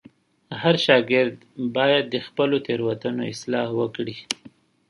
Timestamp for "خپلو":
2.27-2.57